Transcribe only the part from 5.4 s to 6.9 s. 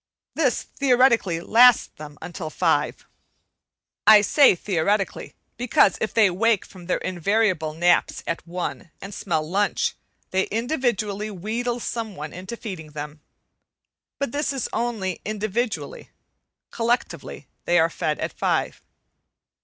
because if they wake from